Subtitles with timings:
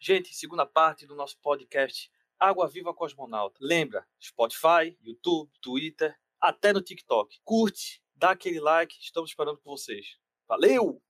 [0.00, 3.58] Gente, segunda parte do nosso podcast Água Viva Cosmonauta.
[3.60, 7.36] Lembra, Spotify, YouTube, Twitter, até no TikTok.
[7.44, 10.16] Curte, dá aquele like, estamos esperando por vocês.
[10.46, 11.02] Valeu!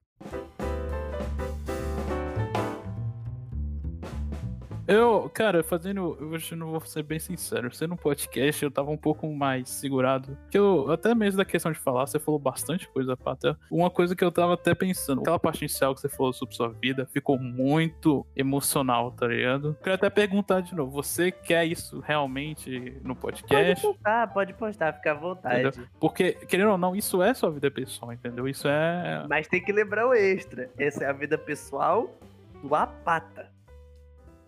[4.89, 6.17] Eu, cara, fazendo.
[6.19, 7.71] Eu não vou ser bem sincero.
[7.71, 10.35] Sendo um podcast, eu tava um pouco mais segurado.
[10.49, 13.57] Que eu, até mesmo da questão de falar, você falou bastante coisa, Pata.
[13.69, 16.69] Uma coisa que eu tava até pensando, aquela parte inicial que você falou sobre sua
[16.69, 19.77] vida ficou muito emocional, tá ligado?
[19.83, 23.83] Quero até perguntar de novo: você quer isso realmente no podcast?
[23.83, 25.67] Pode postar, pode postar, fica à vontade.
[25.67, 25.87] Entendeu?
[25.99, 28.47] Porque, querendo ou não, isso é sua vida pessoal, entendeu?
[28.47, 29.23] Isso é.
[29.29, 30.67] Mas tem que lembrar o extra.
[30.79, 32.09] Essa é a vida pessoal
[32.63, 33.58] do Apata.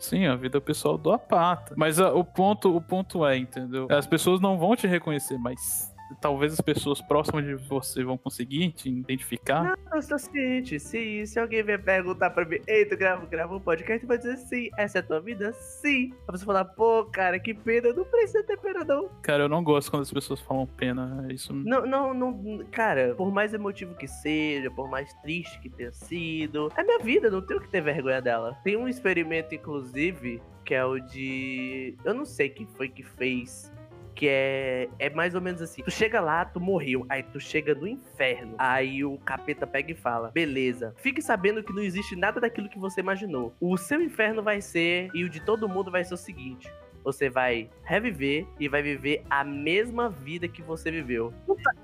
[0.02, 1.76] Sim, a vida pessoal do Apata.
[1.78, 3.88] Mas a, o ponto, o ponto é, entendeu?
[3.90, 8.72] As pessoas não vão te reconhecer, mas talvez as pessoas próximas de você vão conseguir
[8.72, 9.78] te identificar.
[9.90, 10.80] Não, eu sou ciente.
[10.80, 14.38] Se, se alguém vier perguntar pra mim, ei, tu grava, grava um podcast, vai dizer
[14.38, 14.70] sim.
[14.78, 15.54] Essa é a tua vida?
[15.54, 16.14] Sim.
[16.28, 17.94] Aí você falar, pô, cara, que pena.
[17.94, 19.10] Não precisa ter pena, não.
[19.22, 21.28] Cara, eu não gosto quando as pessoas falam pena.
[21.30, 22.66] Isso Não, não, não.
[22.72, 27.30] Cara, por mais emotivo que seja, por mais triste que tenha sido, é minha vida,
[27.30, 28.58] não tenho que ter vergonha dela.
[28.64, 31.96] Tem um experimento, inclusive, que é o de.
[32.04, 33.72] Eu não sei quem foi que fez.
[34.16, 37.74] Que é, é mais ou menos assim: tu chega lá, tu morreu, aí tu chega
[37.74, 38.56] no inferno.
[38.58, 42.80] Aí o capeta pega e fala: beleza, fique sabendo que não existe nada daquilo que
[42.80, 43.56] você imaginou.
[43.60, 46.72] O seu inferno vai ser, e o de todo mundo vai ser o seguinte:
[47.04, 51.34] você vai reviver e vai viver a mesma vida que você viveu.
[51.48, 51.81] Lasquei.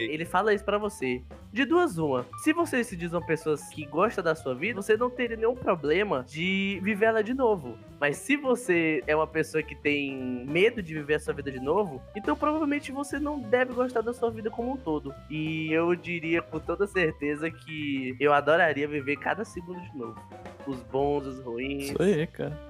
[0.00, 1.22] Ele fala isso pra você.
[1.52, 2.26] De duas uma.
[2.42, 5.54] Se você se diz uma pessoa que gosta da sua vida, você não teria nenhum
[5.54, 7.76] problema de viver ela de novo.
[8.00, 11.60] Mas se você é uma pessoa que tem medo de viver a sua vida de
[11.60, 15.14] novo, então provavelmente você não deve gostar da sua vida como um todo.
[15.28, 20.20] E eu diria com toda certeza que eu adoraria viver cada segundo de novo.
[20.66, 21.90] Os bons, os ruins.
[21.90, 22.69] Isso aí, cara.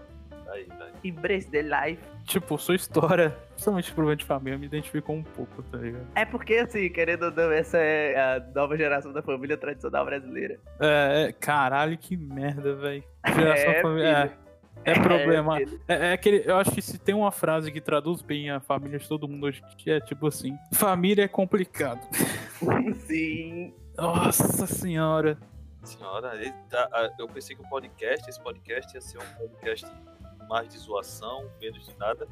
[0.81, 0.91] Aí.
[1.05, 2.03] Embrace the life.
[2.25, 6.07] Tipo, sua história, principalmente problema de família, me identificou um pouco, tá ligado?
[6.15, 10.59] É porque, assim, querendo ou não, essa é a nova geração da família tradicional brasileira.
[10.79, 13.03] É, é- caralho, que merda, velho.
[13.27, 14.39] Geração É, família.
[14.85, 15.57] É, é problema.
[15.57, 15.81] filho.
[15.89, 16.43] É, é aquele.
[16.47, 19.45] Eu acho que se tem uma frase que traduz bem a família de todo mundo
[19.47, 22.01] hoje, em dia, é tipo assim: família é complicado.
[23.07, 23.75] Sim.
[23.97, 25.37] Nossa senhora.
[25.83, 26.33] Senhora,
[26.69, 29.87] tá- eu pensei que o podcast, esse podcast ia ser um podcast
[30.51, 32.27] mais de zoação, menos de nada.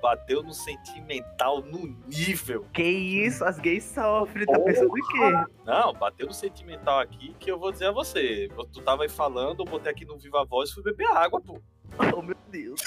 [0.00, 2.66] Bateu no sentimental no nível.
[2.72, 5.52] Que isso, as gays sofrem, tá pensando o quê?
[5.64, 8.48] Não, bateu no sentimental aqui que eu vou dizer a você.
[8.72, 11.60] Tu tava aí falando, eu botei aqui no Viva Voz e fui beber água, pô.
[12.16, 12.80] Oh, meu Deus.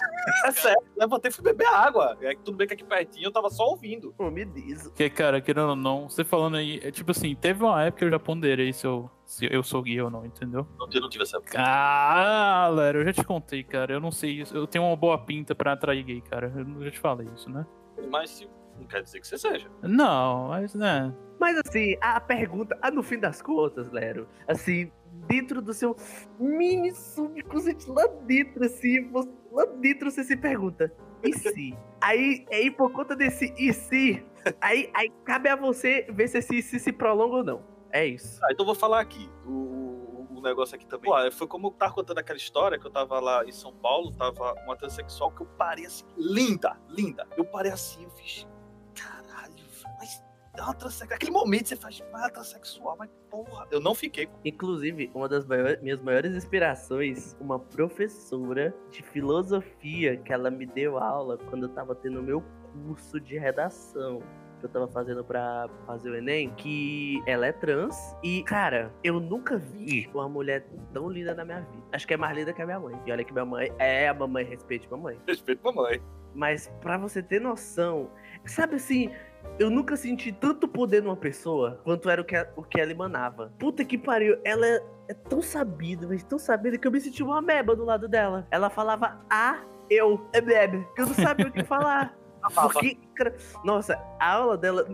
[0.46, 2.18] É sério, levantei e fui beber água.
[2.22, 4.14] É que tudo bem que aqui pertinho eu tava só ouvindo.
[4.18, 4.88] Oh, me diz.
[4.90, 8.06] Que, cara, querendo ou não, você falando aí, é tipo assim, teve uma época que
[8.06, 10.66] eu já ponderei se eu, se eu sou gay ou não, entendeu?
[10.80, 11.42] Não, eu não tive essa.
[11.56, 13.94] Ah, Lero, eu já te contei, cara.
[13.94, 14.56] Eu não sei isso.
[14.56, 16.52] Eu tenho uma boa pinta pra atrair gay, cara.
[16.56, 17.66] Eu já te falei isso, né?
[18.10, 18.50] Mas se-
[18.80, 19.68] não quer dizer que você seja.
[19.82, 21.14] Não, mas né.
[21.40, 24.92] Mas assim, a pergunta, ah, no fim das contas, Lero, assim,
[25.28, 25.96] dentro do seu
[26.40, 31.78] mini subconsciente, lá dentro, assim, você- lá dentro você se pergunta, e se?
[32.00, 34.24] Aí, aí por conta desse e se,
[34.62, 37.64] aí, aí cabe a você ver se esse se se prolonga ou não.
[37.92, 38.40] É isso.
[38.44, 39.30] Ah, então vou falar aqui.
[39.46, 41.12] O, o negócio aqui também.
[41.12, 44.12] Pô, foi como eu tava contando aquela história que eu tava lá em São Paulo,
[44.12, 47.28] tava uma transexual que eu parei assim, linda, linda.
[47.36, 48.48] Eu parei assim, eu fiz,
[50.58, 51.14] é.
[51.14, 53.68] Aquele momento você faz, mas é transexual, mas porra.
[53.72, 54.38] Eu não fiquei com.
[54.44, 60.98] Inclusive, uma das maior- minhas maiores inspirações, uma professora de filosofia que ela me deu
[60.98, 62.44] aula quando eu tava tendo o meu
[62.86, 64.22] curso de redação.
[64.60, 67.96] Que eu tava fazendo pra fazer o Enem, que ela é trans.
[68.24, 71.84] E, cara, eu nunca vi uma mulher tão linda na minha vida.
[71.92, 73.00] Acho que é mais linda que a minha mãe.
[73.06, 75.20] E olha que minha mãe é a mamãe, respeite mamãe.
[75.28, 76.02] Respeito, mamãe.
[76.34, 78.10] Mas pra você ter noção,
[78.46, 79.12] sabe assim,
[79.60, 82.92] eu nunca senti tanto poder numa pessoa quanto era o que, a- o que ela
[82.92, 83.52] emanava.
[83.60, 87.24] Puta que pariu, ela é, é tão sabida, mas tão sabida que eu me senti
[87.24, 88.46] uma meba do lado dela.
[88.52, 92.16] Ela falava a eu, é bebe, que eu não sabia o que falar.
[92.54, 92.98] Porque,
[93.64, 94.86] nossa, a aula dela.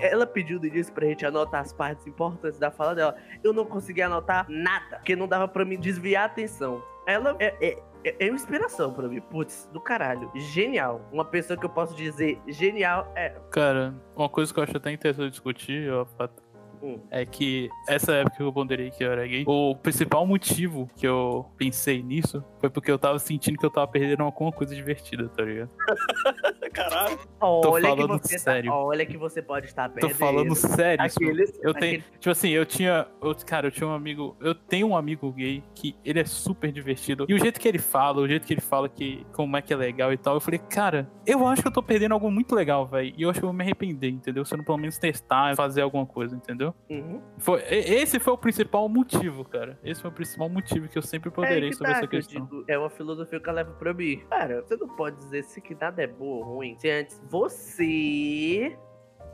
[0.00, 3.16] Ela pediu no início pra gente anotar as partes importantes da fala dela.
[3.44, 6.82] Eu não conseguia anotar nada, porque não dava pra me desviar a atenção.
[7.06, 9.20] Ela é, é, é, é uma inspiração pra mim.
[9.20, 10.30] Putz, do caralho.
[10.34, 11.00] Genial.
[11.12, 13.30] Uma pessoa que eu posso dizer genial é.
[13.50, 16.46] Cara, uma coisa que eu acho até interessante discutir, ó, Fato,
[16.82, 17.00] Hum.
[17.10, 21.06] é que essa época que eu ponderei que eu era gay, o principal motivo que
[21.08, 25.28] eu pensei nisso foi porque eu tava sentindo que eu tava perdendo alguma coisa divertida,
[25.28, 25.70] tá ligado?
[26.72, 27.18] Caralho.
[27.40, 28.70] Olha que falando você sério.
[28.70, 30.16] Tá, olha que você pode estar Tô perdendo.
[30.16, 31.04] falando sério.
[31.04, 34.54] Aqueles, Eu tenho, aquele- tipo assim, eu tinha, eu- cara, eu tinha um amigo, eu
[34.54, 37.26] tenho um amigo gay que ele é super divertido.
[37.28, 39.72] E o jeito que ele fala, o jeito que ele fala que como é que
[39.72, 42.54] é legal e tal, eu falei, cara, eu acho que eu tô perdendo algo muito
[42.54, 43.14] legal, velho.
[43.16, 44.44] E eu acho que eu vou me arrepender, entendeu?
[44.44, 46.74] Se eu não pelo menos testar, fazer alguma coisa, entendeu?
[46.90, 47.20] Uhum.
[47.38, 49.78] Foi, esse foi o principal motivo, cara.
[49.84, 52.06] Esse foi o principal motivo que eu sempre É aí ponderei que sobre tá, essa
[52.06, 52.48] que eu questão.
[52.68, 54.18] É uma filosofia que eu levo pra mim.
[54.30, 58.76] Cara, você não pode dizer se que nada é bom ou ruim se antes você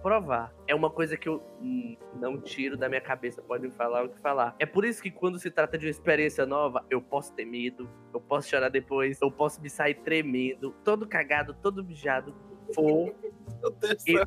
[0.02, 0.52] provar.
[0.66, 4.08] É uma coisa que eu hum, não tiro da minha cabeça, pode me falar o
[4.08, 4.54] que falar.
[4.58, 7.88] É por isso que quando se trata de uma experiência nova, eu posso ter medo,
[8.12, 12.34] eu posso chorar depois, eu posso me sair tremendo, todo cagado, todo mijado,
[12.74, 13.14] for,
[14.06, 14.24] E- céu.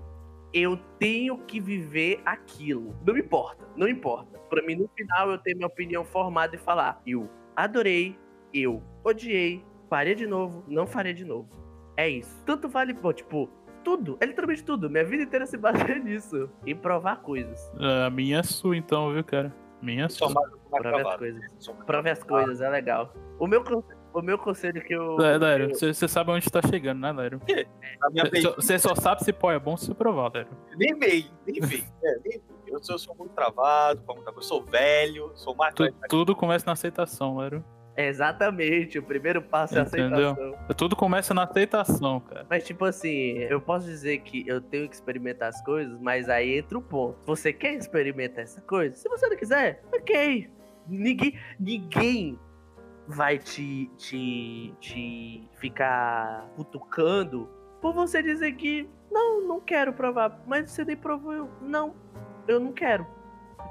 [0.54, 2.96] eu tenho que viver aquilo.
[3.06, 4.40] Não importa, não importa.
[4.50, 8.18] Pra mim, no final, eu tenho minha opinião formada e falar: eu adorei,
[8.64, 11.50] eu odiei, farei de novo, não farei de novo.
[11.98, 12.44] É isso.
[12.46, 13.50] Tanto vale, pô, tipo,
[13.84, 14.90] tudo, é literalmente tudo.
[14.90, 16.50] Minha vida inteira se baseia nisso.
[16.66, 17.72] E provar coisas.
[18.06, 19.54] A minha é sua, então, viu, cara?
[19.82, 20.34] Minha é sua.
[20.72, 21.42] Prove as coisas.
[21.86, 23.14] Prove as coisas, é legal.
[23.40, 23.64] O meu,
[24.14, 25.20] o meu conselho que eu.
[25.22, 27.40] É, Lério, eu- você sabe onde tá chegando, né, Lério?
[28.32, 30.52] Bem- Você só sabe se pó é bom se você provar, Lério.
[30.78, 31.84] Nem meio, nem meio.
[32.04, 32.42] É, nem.
[32.68, 34.48] Eu sou, eu sou muito travado, muita coisa.
[34.50, 35.74] Sou velho, sou mais.
[35.76, 37.64] Tu- tudo começa na aceitação, Lério.
[37.98, 40.32] Exatamente, o primeiro passo é a Entendeu?
[40.32, 40.76] aceitação.
[40.76, 42.46] Tudo começa na aceitação, cara.
[42.50, 46.58] Mas, tipo assim, eu posso dizer que eu tenho que experimentar as coisas, mas aí
[46.58, 47.18] entra o ponto.
[47.26, 48.96] Você quer experimentar essa coisa?
[48.96, 50.50] Se você não quiser, ok.
[50.88, 52.40] Ninguém, ninguém
[53.08, 57.50] vai te, te, te ficar cutucando
[57.82, 60.42] por você dizer que não, não quero provar.
[60.46, 61.96] Mas você nem provou, eu, não,
[62.48, 63.06] eu não quero.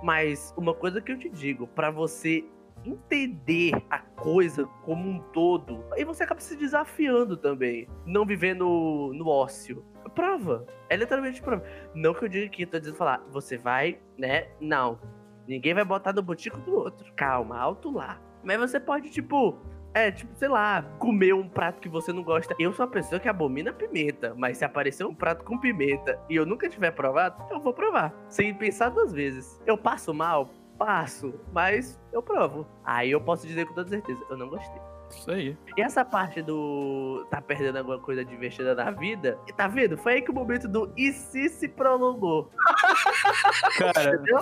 [0.02, 2.44] Mas uma coisa que eu te digo, pra você
[2.84, 7.88] entender a coisa como um todo, aí você acaba se desafiando também.
[8.06, 9.84] Não viver no, ócio.
[10.14, 10.66] Prova.
[10.88, 11.64] É literalmente prova.
[11.94, 14.48] Não que eu diga que tô dizendo falar, você vai, né?
[14.60, 14.98] Não.
[15.46, 17.12] Ninguém vai botar no botico do outro.
[17.14, 18.20] Calma, alto lá.
[18.42, 19.58] Mas você pode, tipo,
[19.94, 22.54] é, tipo, sei lá, comer um prato que você não gosta.
[22.58, 26.34] Eu sou uma pessoa que abomina pimenta, mas se aparecer um prato com pimenta e
[26.34, 28.12] eu nunca tiver provado, eu vou provar.
[28.28, 29.60] Sem pensar duas vezes.
[29.64, 30.50] Eu passo mal?
[30.78, 32.66] Passo, mas eu provo.
[32.84, 34.80] Aí eu posso dizer com toda certeza, eu não gostei.
[35.10, 35.56] Isso aí.
[35.76, 39.96] E essa parte do tá perdendo alguma coisa divertida na vida, e tá vendo?
[39.96, 42.50] Foi aí que o momento do e se se prolongou.
[43.78, 44.38] Cara, Entendeu?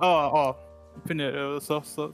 [0.00, 0.54] ó, ó.
[1.04, 1.82] Primeiro, eu só.
[1.82, 2.12] só...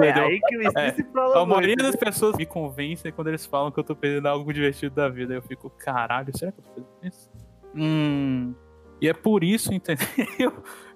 [0.00, 0.92] É aí que o e se É.
[0.92, 1.42] se prolongou.
[1.42, 4.94] A maioria das pessoas me convencem quando eles falam que eu tô perdendo algo divertido
[4.94, 5.34] da vida.
[5.34, 7.30] Eu fico, caralho, será que eu tô fazendo isso?
[7.74, 8.54] Hum.
[9.00, 10.52] E é por isso, entendeu?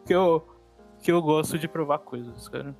[0.09, 0.43] Que eu,
[1.03, 2.75] que eu gosto de provar coisas, cara.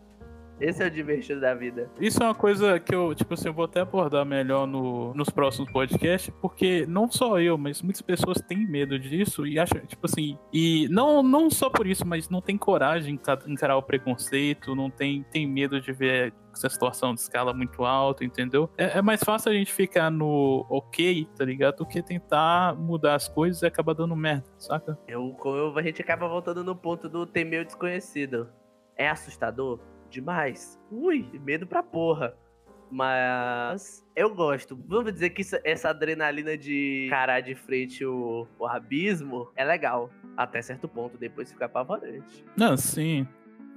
[0.61, 1.91] Esse é o divertido da vida.
[2.01, 5.31] Isso é uma coisa que eu, tipo assim, eu vou até abordar melhor no, nos
[5.31, 10.05] próximos podcasts, porque não só eu, mas muitas pessoas têm medo disso e acham, tipo
[10.07, 13.83] assim, e não, não só por isso, mas não tem coragem de enca- encarar o
[13.83, 18.69] preconceito, não tem, tem medo de ver essa situação de escala muito alta, entendeu?
[18.77, 21.77] É, é mais fácil a gente ficar no ok, tá ligado?
[21.77, 24.99] Do que tentar mudar as coisas e acabar dando merda, saca?
[25.07, 28.49] Eu, eu- a gente acaba voltando no ponto do temer o desconhecido.
[28.97, 29.79] É assustador?
[30.11, 30.79] Demais.
[30.91, 32.35] Ui, medo pra porra.
[32.91, 34.79] Mas eu gosto.
[34.87, 40.11] Vamos dizer que isso- essa adrenalina de encarar de frente o, o abismo é legal.
[40.37, 42.45] Até certo ponto, depois fica apavorante.
[42.57, 43.27] Não, sim.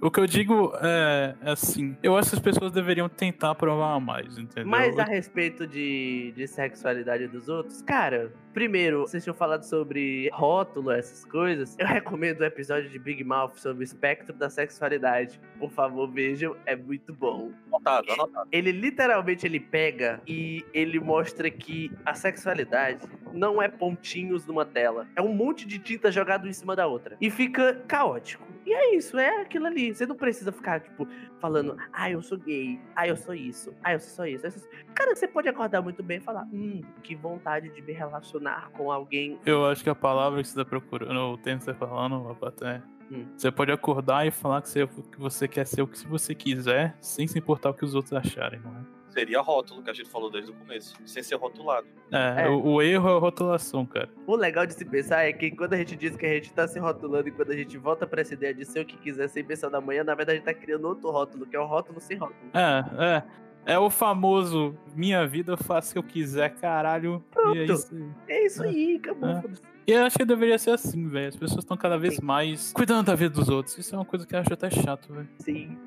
[0.01, 3.99] O que eu digo é, é assim, eu acho que as pessoas deveriam tentar provar
[3.99, 4.67] mais, entendeu?
[4.67, 10.91] Mas a respeito de, de sexualidade dos outros, cara, primeiro, vocês tinham falado sobre rótulo,
[10.91, 11.75] essas coisas.
[11.79, 15.39] Eu recomendo o episódio de Big Mouth sobre o espectro da sexualidade.
[15.59, 17.51] Por favor, vejam, é muito bom.
[17.67, 18.49] Anotado, anotado.
[18.51, 25.07] Ele literalmente ele pega e ele mostra que a sexualidade não é pontinhos numa tela.
[25.15, 27.17] É um monte de tinta jogado em cima da outra.
[27.19, 28.51] E fica caótico.
[28.65, 29.93] E é isso, é aquilo ali.
[29.93, 31.07] Você não precisa ficar, tipo,
[31.39, 34.45] falando, ah, eu sou gay, ah, eu sou isso, ah, eu sou só isso.
[34.45, 37.81] eu sou isso." Cara, você pode acordar muito bem e falar, hum, que vontade de
[37.81, 38.40] me relacionar
[38.73, 39.39] com alguém.
[39.45, 42.23] Eu acho que a palavra que você tá procurando, o termo que você tá falando,
[42.23, 42.81] Rapata, é.
[43.13, 43.25] Hum.
[43.35, 46.95] Você pode acordar e falar que você, que você quer ser o que você quiser,
[47.01, 49.01] sem se importar o que os outros acharem, não é?
[49.11, 50.95] Seria rótulo que a gente falou desde o começo.
[51.05, 51.85] Sem ser rotulado.
[52.11, 52.49] É, É.
[52.49, 54.09] O, o erro é a rotulação, cara.
[54.25, 56.65] O legal de se pensar é que quando a gente diz que a gente tá
[56.65, 59.27] se rotulando e quando a gente volta pra essa ideia de ser o que quiser
[59.27, 61.65] sem pensar na manhã, na verdade a gente tá criando outro rótulo, que é o
[61.65, 62.39] rótulo sem rótulo.
[62.53, 63.23] É, é.
[63.65, 67.23] É o famoso minha vida, eu faço o que eu quiser, caralho.
[67.53, 67.73] E é Pronto.
[67.73, 68.09] isso aí.
[68.27, 68.67] É isso É.
[68.67, 69.29] aí, acabou.
[69.29, 69.43] É.
[69.87, 71.27] E eu acho que deveria ser assim, velho.
[71.29, 73.77] As pessoas estão cada vez mais cuidando da vida dos outros.
[73.77, 75.29] Isso é uma coisa que eu acho até chato, velho.
[75.39, 75.77] Sim.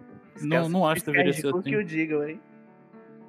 [0.42, 1.62] Não, não acho que deveria ser assim.
[1.62, 2.40] que eu digo, hein?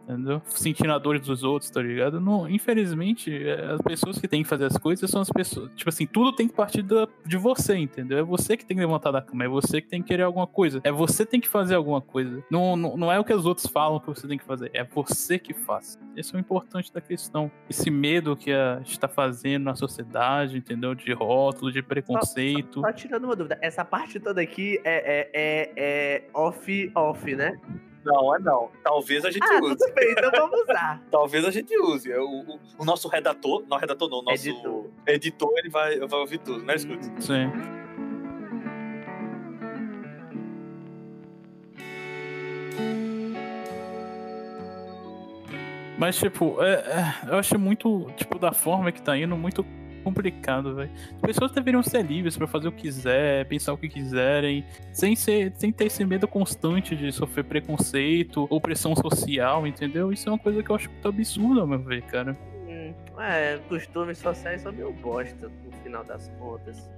[0.07, 0.41] Entendeu?
[0.45, 2.21] Sentindo a dor dos outros, tá ligado?
[2.21, 5.71] Não, infelizmente, é, as pessoas que têm que fazer as coisas são as pessoas.
[5.75, 8.19] Tipo assim, tudo tem que partir da, de você, entendeu?
[8.19, 10.47] É você que tem que levantar da cama, é você que tem que querer alguma
[10.47, 12.43] coisa, é você que tem que fazer alguma coisa.
[12.49, 14.83] Não, não, não é o que os outros falam que você tem que fazer, é
[14.83, 15.99] você que faz.
[16.15, 17.51] Esse é o importante da questão.
[17.69, 20.93] Esse medo que a gente tá fazendo na sociedade, entendeu?
[20.93, 22.75] De rótulo, de preconceito.
[22.75, 27.35] Só, só, só tirando uma dúvida, essa parte toda aqui é, é, é, é off-off,
[27.35, 27.59] né?
[28.05, 28.69] Não, é não.
[28.83, 29.77] Talvez a gente ah, use.
[29.77, 31.01] Tudo bem, então vamos usar.
[31.09, 32.13] Talvez a gente use.
[32.13, 36.19] O, o, o, nosso redator, não redator não, o nosso editor, editor ele vai, vai
[36.19, 37.01] ouvir tudo, né, Escuta?
[37.19, 37.51] Sim.
[45.97, 49.65] Mas, tipo, é, é, eu acho muito, tipo, da forma que tá indo, muito
[50.05, 50.91] complicado, velho.
[51.15, 55.15] As pessoas deveriam ser livres para fazer o que quiser, pensar o que quiserem, sem,
[55.15, 60.11] ser, sem ter esse medo constante de sofrer preconceito ou pressão social, entendeu?
[60.11, 62.37] Isso é uma coisa que eu acho muito absurda, ao meu ver, cara.
[62.67, 66.89] Hum, é, costumes sociais são meio bosta, no final das contas.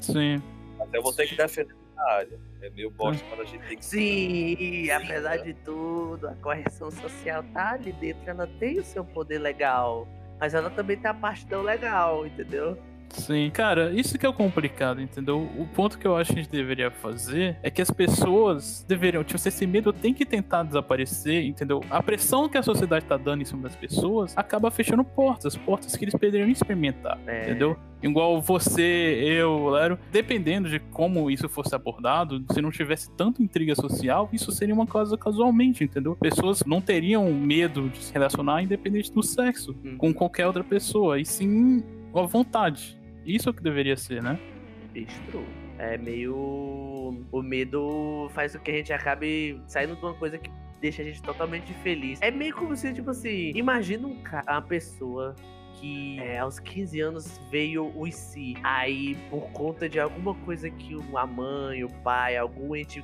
[0.00, 0.42] Sim.
[0.80, 2.40] Até eu vou ter que defender a área.
[2.62, 3.84] É meio bosta para a gente ter que.
[3.84, 9.04] Sim, Sim apesar de tudo, a correção social tá ali dentro, ela tem o seu
[9.04, 10.08] poder legal.
[10.40, 12.78] Mas ela também tem a parte tão legal, entendeu?
[13.10, 15.48] Sim, cara, isso que é o complicado, entendeu?
[15.58, 19.24] O ponto que eu acho que a gente deveria fazer é que as pessoas deveriam,
[19.24, 21.82] tipo, esse medo tem que tentar desaparecer, entendeu?
[21.90, 25.96] A pressão que a sociedade tá dando em cima das pessoas acaba fechando portas, portas
[25.96, 27.44] que eles poderiam experimentar, é.
[27.44, 27.76] entendeu?
[28.02, 33.74] Igual você, eu, Lero, dependendo de como isso fosse abordado, se não tivesse tanta intriga
[33.74, 36.16] social, isso seria uma coisa casualmente, entendeu?
[36.16, 39.96] Pessoas não teriam medo de se relacionar independente do sexo hum.
[39.98, 41.82] com qualquer outra pessoa, e sim
[42.14, 42.99] à vontade.
[43.24, 44.38] Isso é o que deveria ser, né?
[44.94, 45.44] Estru.
[45.78, 46.34] É meio.
[47.32, 50.50] O medo faz com que a gente acabe saindo de uma coisa que
[50.80, 52.20] deixa a gente totalmente feliz.
[52.22, 54.42] É meio como se, tipo assim, imagina um ca...
[54.48, 55.34] uma pessoa
[55.80, 58.54] que é, aos 15 anos veio o IC.
[58.62, 63.02] Aí, por conta de alguma coisa que a mãe, o pai, algum ente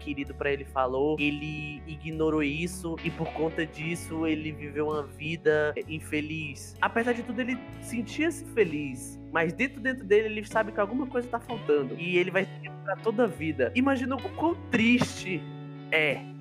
[0.00, 5.74] querido para ele falou, ele ignorou isso e por conta disso ele viveu uma vida
[5.88, 6.76] infeliz.
[6.80, 9.20] Apesar de tudo, ele sentia-se feliz.
[9.32, 11.94] Mas dentro dentro dele, ele sabe que alguma coisa tá faltando.
[11.98, 13.72] E ele vai sentir pra toda a vida.
[13.74, 15.40] Imagina o quão triste
[15.92, 16.35] é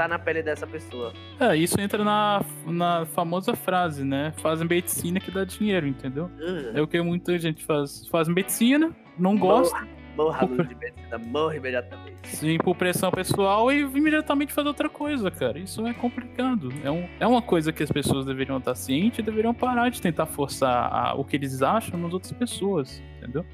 [0.00, 1.12] tá na pele dessa pessoa.
[1.38, 4.32] É, isso entra na, na famosa frase, né?
[4.38, 6.30] Faz medicina que dá dinheiro, entendeu?
[6.38, 6.78] Uh.
[6.78, 8.06] É o que muita gente faz.
[8.08, 9.86] Faz medicina, não gosta.
[10.16, 10.66] Morra por...
[10.66, 12.28] de medicina, morre imediatamente.
[12.28, 15.58] Sim, por pressão pessoal e imediatamente faz outra coisa, cara.
[15.58, 16.70] Isso é complicado.
[16.82, 20.00] É, um, é uma coisa que as pessoas deveriam estar cientes e deveriam parar de
[20.00, 23.44] tentar forçar a, o que eles acham nas outras pessoas, entendeu?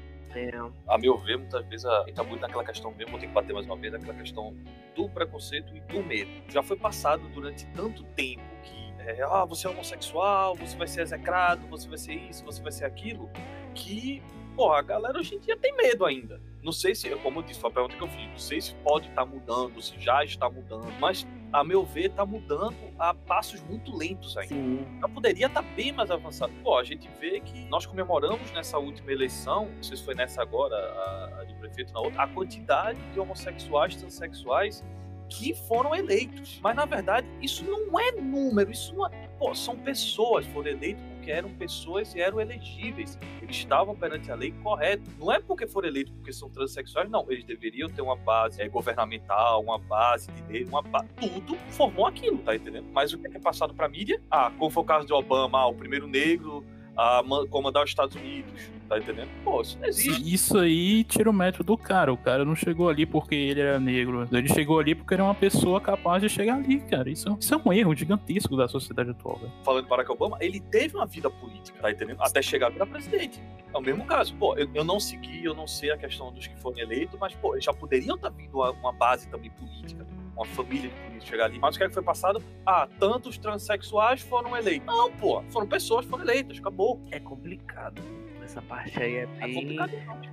[0.87, 3.53] A meu ver, muitas vezes a tá muito naquela questão mesmo, vou ter que bater
[3.53, 4.55] mais uma vez, naquela questão
[4.95, 6.29] do preconceito e do medo.
[6.49, 11.01] Já foi passado durante tanto tempo que é, ah, você é homossexual, você vai ser
[11.01, 13.29] execrado, você vai ser isso, você vai ser aquilo,
[13.73, 14.21] que,
[14.55, 16.41] pô, a galera hoje em dia tem medo ainda.
[16.61, 18.75] Não sei se, como eu disse, foi a pergunta que eu fiz, não sei se
[18.75, 23.13] pode estar tá mudando, se já está mudando, mas a meu ver, está mudando a
[23.13, 24.53] passos muito lentos ainda.
[24.53, 24.85] Sim.
[24.99, 26.51] Já poderia estar tá bem mais avançado.
[26.63, 30.41] Pô, a gente vê que nós comemoramos nessa última eleição, não sei se foi nessa
[30.41, 34.83] agora, a, a de prefeito na outra, a quantidade de homossexuais, transexuais
[35.29, 36.59] que foram eleitos.
[36.61, 39.27] Mas na verdade, isso não é número, isso não é.
[39.37, 43.19] Pô, são pessoas, foram eleitos porque eram pessoas e eram elegíveis.
[43.41, 45.03] Eles estavam perante a lei correta.
[45.19, 47.29] Não é porque foram eleitos porque são transexuais, não.
[47.29, 51.07] Eles deveriam ter uma base é, governamental, uma base de lei, uma base.
[51.19, 52.87] Tudo formou aquilo, tá entendendo?
[52.93, 54.21] Mas o que é, que é passado pra mídia?
[54.31, 56.63] Ah, como foi o caso de Obama, ah, o primeiro negro
[56.97, 58.77] a comandar os Estados Unidos.
[58.89, 59.29] Tá entendendo?
[59.43, 60.33] Pô, isso não existe.
[60.33, 62.11] Isso aí tira o mérito do cara.
[62.11, 64.27] O cara não chegou ali porque ele era negro.
[64.31, 67.09] Ele chegou ali porque era uma pessoa capaz de chegar ali, cara.
[67.09, 69.37] Isso, isso é um erro gigantesco da sociedade atual.
[69.39, 69.51] Véio.
[69.63, 72.21] Falando Barack Obama, ele teve uma vida política, tá entendendo?
[72.21, 73.41] Até chegar a virar presidente.
[73.73, 74.33] É o mesmo caso.
[74.35, 77.35] Pô, eu, eu não segui, eu não sei a questão dos que foram eleitos, mas,
[77.35, 80.95] pô, eles já poderiam estar tá vindo uma, uma base também política uma família de
[80.95, 81.59] políticos chegar ali.
[81.59, 82.41] Mas o que, é que foi passado?
[82.65, 84.85] Ah, tantos transexuais foram eleitos.
[84.85, 87.01] Não, pô, foram pessoas que foram eleitas, acabou.
[87.11, 88.01] É complicado.
[88.43, 89.77] Essa parte aí é, é bem.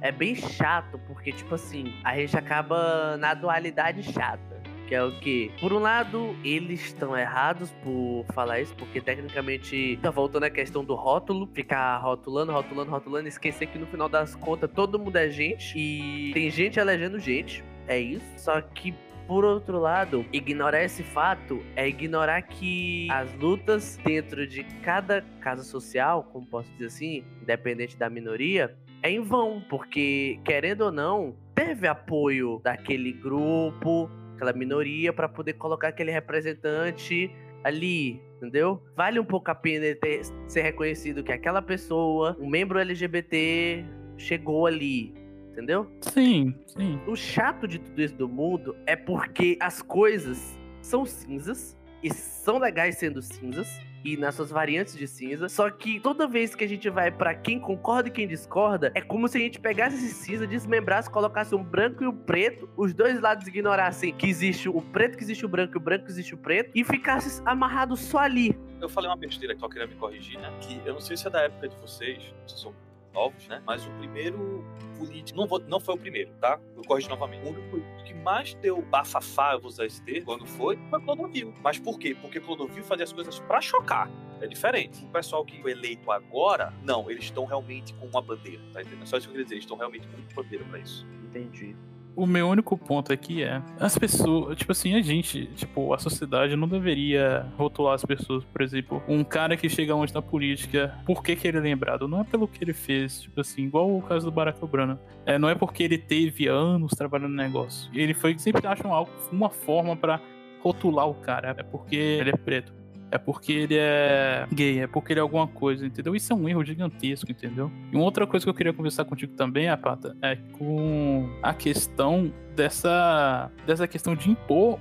[0.00, 4.54] É, é bem chato, porque, tipo assim, a gente acaba na dualidade chata.
[4.86, 5.50] Que é o que?
[5.58, 10.84] Por um lado, eles estão errados por falar isso, porque tecnicamente tá voltando a questão
[10.84, 15.30] do rótulo, ficar rotulando, rotulando, rotulando, esquecer que no final das contas todo mundo é
[15.30, 17.64] gente e tem gente elegendo gente.
[17.88, 18.26] É isso.
[18.36, 18.94] Só que
[19.26, 25.62] por outro lado, ignorar esse fato é ignorar que as lutas dentro de cada casa
[25.62, 31.34] social, como posso dizer assim, independente da minoria, é em vão, porque querendo ou não,
[31.54, 37.30] teve apoio daquele grupo, aquela minoria para poder colocar aquele representante
[37.62, 38.82] ali, entendeu?
[38.94, 43.84] Vale um pouco a pena ter, ser reconhecido que aquela pessoa, um membro LGBT,
[44.16, 45.14] chegou ali,
[45.54, 45.90] entendeu?
[46.00, 47.00] Sim, sim.
[47.06, 52.58] O chato de tudo isso do mundo é porque as coisas são cinzas e são
[52.58, 53.68] legais sendo cinzas
[54.04, 55.48] e nas suas variantes de cinza.
[55.48, 59.00] Só que toda vez que a gente vai para quem concorda e quem discorda, é
[59.00, 62.92] como se a gente pegasse esse cinza, desmembrasse, colocasse um branco e um preto, os
[62.92, 66.10] dois lados ignorassem que existe o preto, que existe o branco e o branco que
[66.10, 68.54] existe o preto, e ficasse amarrado só ali.
[68.80, 70.52] Eu falei uma besteira que só queria me corrigir, né?
[70.60, 72.74] Que eu não sei se é da época de vocês, vocês são
[73.14, 73.62] novos, né?
[73.64, 74.62] Mas o primeiro
[74.98, 76.60] político, não, vou, não foi o primeiro, tá?
[76.76, 77.46] Eu corrijo novamente.
[77.46, 81.54] O único que mais deu bafafá, eu vou usar esse termo, quando foi, foi Clodovil.
[81.62, 82.14] Mas por quê?
[82.20, 84.10] Porque Clodovil fazia as coisas para chocar.
[84.40, 85.02] É diferente.
[85.04, 89.06] O pessoal que foi eleito agora, não, eles estão realmente com uma bandeira, tá entendendo?
[89.06, 91.06] Só isso que eu queria dizer, eles estão realmente com uma bandeira para isso.
[91.24, 91.74] Entendi.
[92.16, 96.54] O meu único ponto aqui é, as pessoas, tipo assim, a gente, tipo, a sociedade
[96.54, 101.22] não deveria rotular as pessoas, por exemplo, um cara que chega longe na política, por
[101.22, 102.06] que que ele é lembrado?
[102.06, 105.00] Não é pelo que ele fez, tipo assim, igual o caso do Barack Obama.
[105.26, 107.90] É, não é porque ele teve anos trabalhando no negócio.
[107.92, 110.20] Ele foi, sempre acham algo, uma forma para
[110.62, 112.83] rotular o cara, é porque ele é preto
[113.14, 116.16] é porque ele é gay, é porque ele é alguma coisa, entendeu?
[116.16, 117.70] Isso é um erro gigantesco, entendeu?
[117.92, 122.34] E uma outra coisa que eu queria conversar contigo também, Apata, é com a questão
[122.56, 124.80] dessa, dessa questão de impor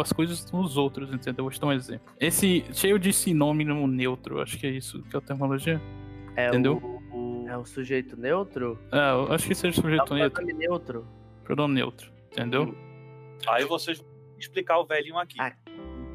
[0.00, 1.44] as coisas nos outros, entendeu?
[1.44, 2.10] Vou te dar um exemplo.
[2.18, 5.78] Esse cheio de sinônimo neutro, acho que é isso que é a terminologia.
[6.36, 6.78] É Entendeu?
[7.12, 8.78] O, é o sujeito neutro?
[8.90, 10.42] É, eu acho que seja É sujeito o neutro.
[10.42, 11.06] pronome neutro.
[11.42, 12.74] Pronome neutro, entendeu?
[13.46, 14.02] Aí vocês
[14.38, 15.36] explicar o velhinho aqui.
[15.38, 15.52] Ah.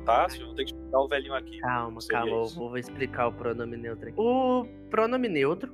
[0.06, 0.28] Tá?
[0.28, 1.60] Vocês vão ter que explicar o velhinho aqui.
[1.60, 2.56] Calma, calma, eu isso.
[2.60, 4.20] vou explicar o pronome neutro aqui.
[4.20, 5.74] O pronome neutro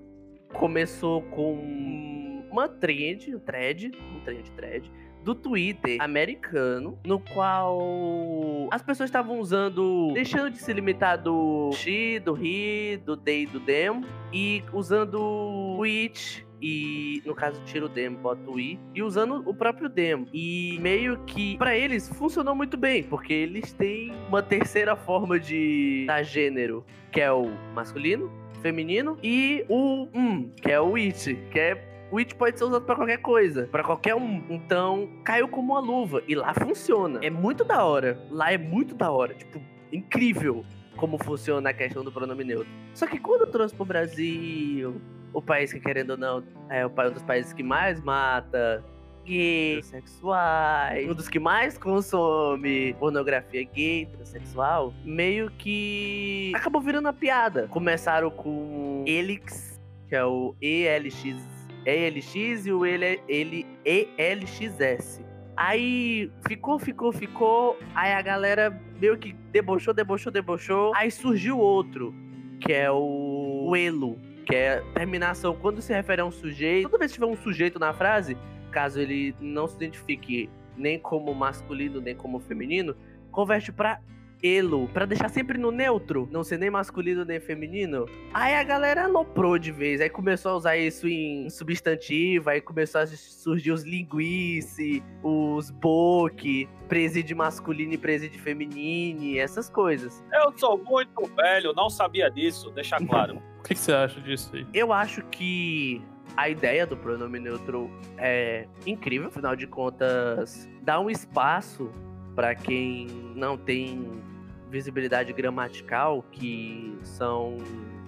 [0.54, 4.92] começou com uma trend, um thread, um trend thread
[5.26, 12.20] do Twitter americano, no qual as pessoas estavam usando, deixando de se limitar do she,
[12.20, 14.02] do he, do they, do them,
[14.32, 19.44] e usando o it, e no caso tira o demo, bota o i e usando
[19.46, 20.28] o próprio demo.
[20.34, 26.06] E meio que pra eles funcionou muito bem, porque eles têm uma terceira forma de
[26.08, 31.60] dar gênero, que é o masculino, feminino e o um, que é o it, que
[31.60, 34.44] é o it pode ser usado pra qualquer coisa, pra qualquer um.
[34.50, 37.20] Então, caiu como uma luva e lá funciona.
[37.22, 38.20] É muito da hora.
[38.30, 40.64] Lá é muito da hora, tipo, incrível
[40.96, 42.72] como funciona a questão do pronome neutro.
[42.94, 45.02] Só que quando eu trouxe pro Brasil,
[45.36, 48.84] o país que, querendo ou não, é um dos países que mais mata
[49.26, 57.14] gays, transexuais, um dos que mais consome pornografia gay, transexual, meio que acabou virando uma
[57.14, 57.68] piada.
[57.68, 61.44] Começaram com Elix, que é o ELX,
[61.86, 65.22] ELX e o ele, ele ELXS.
[65.58, 67.78] Aí ficou, ficou, ficou.
[67.94, 70.94] Aí a galera meio que debochou, debochou, debochou.
[70.96, 72.14] Aí surgiu outro,
[72.60, 76.90] que é o, o elo, que é terminação quando se refere a um sujeito.
[76.90, 78.38] Toda vez que tiver um sujeito na frase,
[78.72, 82.96] caso ele não se identifique nem como masculino nem como feminino,
[83.32, 84.00] converte pra
[84.44, 88.06] elo, pra deixar sempre no neutro, não ser nem masculino nem feminino.
[88.34, 93.02] Aí a galera aloprou de vez, aí começou a usar isso em substantivo, aí começou
[93.02, 100.24] a surgir os linguice, os boque, presídio masculino e presídio feminine, essas coisas.
[100.34, 103.42] Eu sou muito velho, não sabia disso, deixa claro.
[103.66, 104.68] O que, que você acha disso aí?
[104.72, 106.00] Eu acho que
[106.38, 111.90] a ideia do pronome neutro é incrível, afinal de contas, dá um espaço
[112.36, 114.22] para quem não tem
[114.70, 117.58] visibilidade gramatical, que são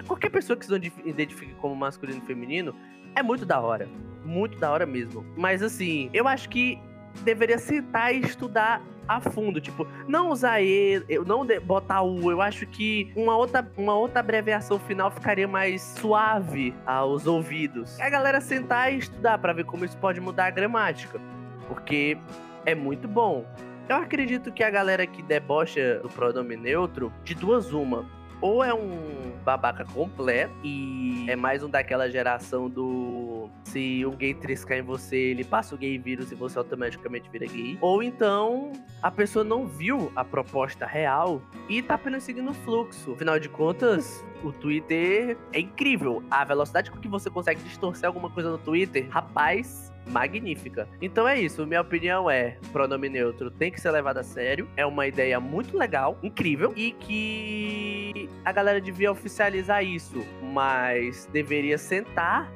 [0.06, 2.76] qualquer pessoa que se identifique como masculino e feminino,
[3.16, 3.90] é muito da hora,
[4.24, 5.26] muito da hora mesmo.
[5.36, 6.80] Mas assim, eu acho que
[7.24, 12.42] deveria sentar e estudar a fundo, tipo, não usar ele, eu não botar o, eu
[12.42, 17.98] acho que uma outra, uma outra abreviação final ficaria mais suave aos ouvidos.
[18.00, 21.22] É a galera sentar e estudar pra ver como isso pode mudar a gramática,
[21.68, 22.18] porque
[22.66, 23.46] é muito bom.
[23.88, 28.06] Eu acredito que a galera que debocha do pronome neutro, de duas uma,
[28.42, 34.34] ou é um babaca completo e é mais um daquela geração do se um gay
[34.34, 37.78] triscar em você, ele passa o gay vírus e você automaticamente vira gay.
[37.82, 38.72] Ou então
[39.02, 43.14] a pessoa não viu a proposta real e tá apenas seguindo o fluxo.
[43.14, 46.24] Afinal de contas, O Twitter é incrível.
[46.30, 50.88] A velocidade com que você consegue distorcer alguma coisa no Twitter, rapaz, magnífica.
[51.02, 54.68] Então é isso, minha opinião é: pronome neutro tem que ser levado a sério.
[54.76, 61.78] É uma ideia muito legal, incrível e que a galera devia oficializar isso, mas deveria
[61.78, 62.52] sentar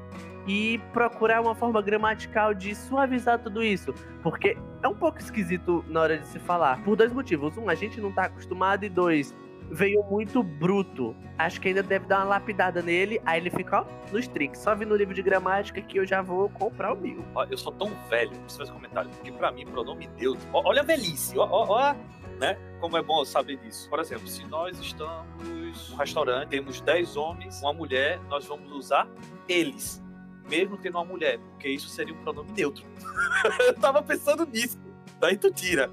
[0.48, 6.02] e procurar uma forma gramatical de suavizar tudo isso, porque é um pouco esquisito na
[6.02, 7.58] hora de se falar, por dois motivos.
[7.58, 9.36] Um, a gente não tá acostumado, e dois,
[9.72, 11.16] veio muito bruto.
[11.38, 14.62] Acho que ainda deve dar uma lapidada nele, aí ele fica, ó, nos trinks.
[14.62, 17.24] Só vi no livro de gramática que eu já vou comprar o meu.
[17.50, 20.10] Eu sou tão velho, preciso fazer comentário, porque pra mim, pronome
[20.54, 21.96] ó, olha a velhice, ó, ó, ó,
[22.38, 22.58] né?
[22.80, 23.90] Como é bom saber disso.
[23.90, 29.08] Por exemplo, se nós estamos num restaurante, temos 10 homens, uma mulher, nós vamos usar
[29.48, 30.04] eles,
[30.50, 32.86] mesmo tendo uma mulher, porque isso seria um pronome neutro.
[33.66, 34.78] eu tava pensando nisso.
[35.20, 35.90] Daí tu tira.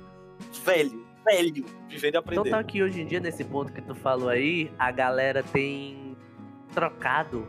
[0.65, 2.41] Velho, velho, viver de aprender.
[2.41, 6.17] Então tá aqui hoje em dia, nesse ponto que tu falou aí, a galera tem
[6.73, 7.47] trocado.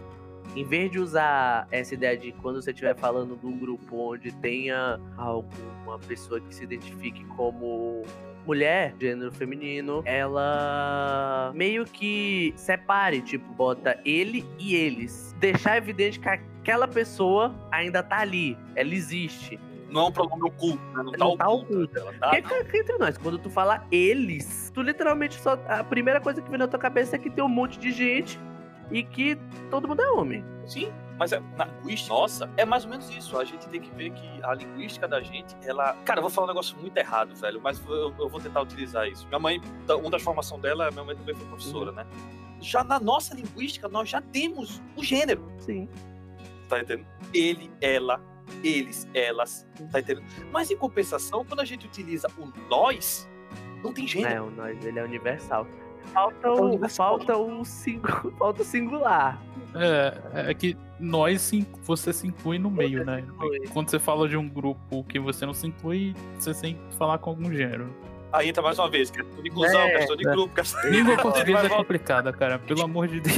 [0.56, 4.32] Em vez de usar essa ideia de quando você estiver falando de um grupo onde
[4.32, 8.02] tenha alguma pessoa que se identifique como
[8.46, 15.36] mulher, gênero feminino, ela meio que separe, tipo, bota ele e eles.
[15.40, 19.60] Deixar evidente que aquela pessoa ainda tá ali, ela existe.
[19.90, 21.04] Não é um pronome oculto, né?
[21.04, 21.74] Não tá Não tá oculto.
[21.74, 22.00] oculto.
[22.00, 25.54] Ela tá, Porque entre nós, quando tu fala eles, tu literalmente só.
[25.68, 28.40] A primeira coisa que vem na tua cabeça é que tem um monte de gente
[28.92, 29.38] e que
[29.70, 30.44] todo mundo é homem.
[30.66, 33.38] Sim, mas é, na linguística, nossa, é mais ou menos isso.
[33.38, 35.94] A gente tem que ver que a linguística da gente, ela.
[36.06, 39.08] Cara, eu vou falar um negócio muito errado, velho, mas eu, eu vou tentar utilizar
[39.08, 39.28] isso.
[39.28, 42.06] Minha mãe, uma das formações dela, minha mãe também foi professora, né?
[42.62, 45.88] Já na nossa linguística, nós já temos o gênero, Sim.
[46.68, 47.08] tá entendendo?
[47.34, 48.22] Ele, ela,
[48.64, 50.26] eles, elas, tá entendendo?
[50.52, 53.30] Mas em compensação, quando a gente utiliza o nós,
[53.84, 54.34] não tem gênero.
[54.34, 55.68] É, o nós, ele é universal.
[56.14, 57.18] Falta É o, universal.
[57.18, 59.42] falta o, singu, falta o singular.
[59.76, 61.52] É, é que nós
[61.84, 63.24] você se inclui no meio, né?
[63.72, 67.20] Quando você fala de um grupo que você não se inclui, você tem que falar
[67.20, 67.94] com algum gênero.
[68.32, 70.32] Aí entra mais uma vez, questão de inclusão, É, questão de é.
[70.32, 72.60] grupo, questão Língua Vai portuguesa é complicada, cara.
[72.60, 73.36] Pelo amor de Deus.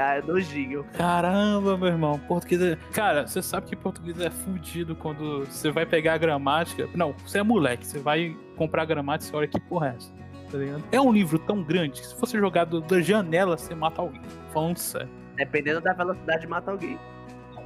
[0.00, 0.84] Ah, nojinho.
[0.96, 2.18] Caramba, meu irmão.
[2.20, 2.76] Português é...
[2.92, 6.88] Cara, você sabe que português é fudido quando você vai pegar a gramática.
[6.94, 7.86] Não, você é moleque.
[7.86, 10.12] Você vai comprar a gramática e você olha que porra é essa.
[10.50, 10.84] Tá ligado?
[10.92, 14.20] É um livro tão grande que se fosse jogado da janela, você mata alguém.
[14.52, 15.08] Falando sério.
[15.34, 16.98] Dependendo da velocidade, mata alguém.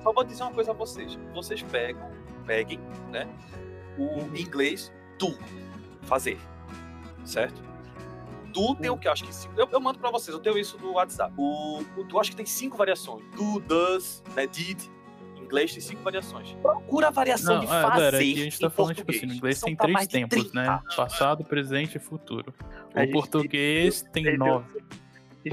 [0.03, 1.19] Só vou dizer uma coisa a vocês.
[1.35, 2.11] Vocês pegam,
[2.47, 3.29] peguem, né?
[3.99, 5.37] O inglês do
[6.03, 6.39] fazer.
[7.25, 7.70] Certo?
[8.53, 9.09] Do tem o que?
[9.09, 9.55] Acho que cinco.
[9.57, 11.33] Eu, eu mando pra vocês, eu tenho isso no WhatsApp.
[11.37, 13.25] O, o do acho que tem cinco variações.
[13.37, 14.47] Do, does, né?
[14.47, 14.81] Did.
[15.37, 16.53] Em inglês tem cinco variações.
[16.63, 17.89] Procura a variação Não, de é, fazer.
[17.89, 19.19] galera, aqui a gente tá em falando, tipo português.
[19.23, 20.55] assim, no inglês São tem três tempos, 30.
[20.63, 20.81] né?
[20.97, 22.55] Passado, presente e futuro.
[22.95, 24.39] O gente português tem Entendeu?
[24.47, 24.81] nove.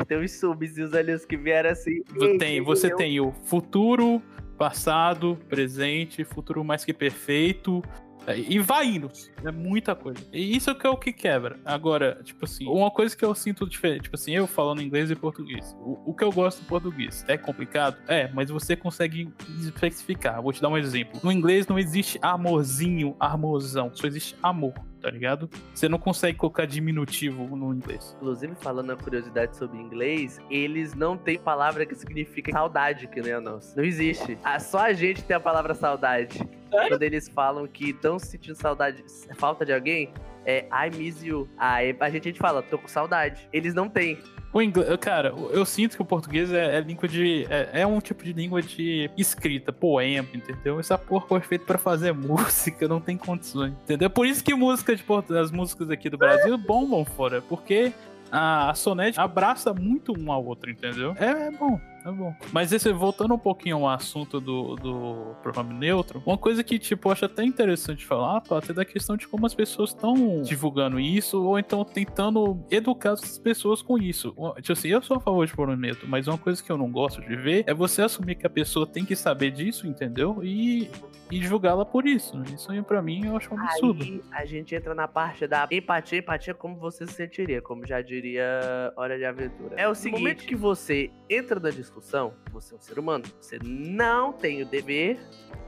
[0.06, 2.04] Tem os subs e os ali os que vieram assim.
[2.38, 4.22] Tem, você tem o futuro,
[4.58, 7.82] passado, presente, futuro mais que perfeito.
[8.28, 9.10] É, E vai indo.
[9.44, 10.20] É muita coisa.
[10.34, 11.58] E isso que é o que quebra.
[11.64, 15.16] Agora, tipo assim, uma coisa que eu sinto diferente, tipo assim, eu falando inglês e
[15.16, 15.76] português.
[15.80, 17.98] O, o que eu gosto do português é complicado?
[18.08, 20.42] É, mas você consegue especificar.
[20.42, 21.20] Vou te dar um exemplo.
[21.24, 23.92] No inglês não existe amorzinho, armozão.
[23.94, 24.74] Só existe amor,
[25.08, 25.50] tá ligado?
[25.74, 28.14] Você não consegue colocar diminutivo no inglês.
[28.18, 33.32] Inclusive, falando uma curiosidade sobre inglês, eles não têm palavra que significa saudade, que nem
[33.32, 33.74] a nossa.
[33.78, 34.38] Não existe.
[34.44, 36.38] Ah, Só a gente tem a palavra saudade.
[36.38, 36.90] Sério?
[36.90, 39.02] Quando eles falam que estão sentindo saudade,
[39.38, 40.12] falta de alguém,
[40.46, 41.48] é I miss you.
[41.58, 43.48] Aí a gente, a gente fala, tô com saudade.
[43.54, 44.20] Eles não têm.
[44.54, 47.46] O inglês, cara, eu sinto que o português é, é língua de.
[47.50, 50.80] É, é um tipo de língua de escrita, poema, entendeu?
[50.80, 54.10] Essa porra foi feita pra fazer música, não tem condições, entendeu?
[54.10, 55.04] Por isso que música de
[55.38, 57.92] as músicas aqui do Brasil bombam fora, porque
[58.32, 61.16] a, a Sonete abraça muito um ao outro, entendeu?
[61.20, 61.80] É, é bom.
[62.06, 62.34] É bom.
[62.52, 67.08] Mas esse, voltando um pouquinho ao assunto do, do pronome neutro, uma coisa que, tipo,
[67.08, 71.00] eu acho até interessante falar, Pato, é da questão de como as pessoas estão divulgando
[71.00, 74.34] isso, ou então tentando educar as pessoas com isso.
[74.62, 76.90] Tipo assim, eu sou a favor de pronome neutro, mas uma coisa que eu não
[76.90, 80.42] gosto de ver é você assumir que a pessoa tem que saber disso, entendeu?
[80.44, 80.90] E,
[81.30, 82.42] e julgá-la por isso.
[82.54, 84.04] Isso aí, pra mim, eu acho um absurdo.
[84.04, 88.02] Aí a gente entra na parte da empatia, empatia como você se sentiria, como já
[88.02, 89.76] diria Hora de Aventura.
[89.76, 93.26] É o seguinte, no momento que você entra na discussão, você é um ser humano,
[93.40, 95.20] você não tem o dever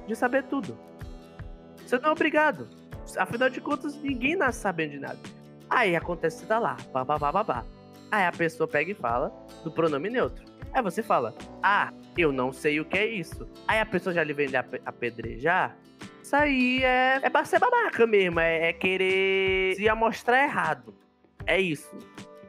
[0.08, 0.78] de saber tudo.
[1.78, 2.68] Você não é obrigado.
[3.18, 5.20] Afinal de contas, ninguém nasce sabendo de nada.
[5.70, 7.66] Aí acontece, tá lá, pá, pá.
[8.12, 9.32] Aí a pessoa pega e fala
[9.64, 10.44] do pronome neutro.
[10.74, 13.48] Aí você fala, ah, eu não sei o que é isso.
[13.68, 14.50] Aí a pessoa já lhe vem
[14.86, 15.78] apedrejar.
[16.24, 20.94] Isso aí é, é ser babaca mesmo, é, é querer se amostrar errado.
[21.46, 21.98] É isso.